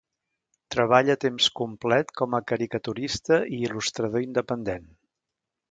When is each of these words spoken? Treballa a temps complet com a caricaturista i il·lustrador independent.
Treballa 0.75 1.15
a 1.17 1.19
temps 1.25 1.49
complet 1.59 2.11
com 2.23 2.35
a 2.37 2.41
caricaturista 2.53 3.39
i 3.59 3.61
il·lustrador 3.69 4.27
independent. 4.31 4.91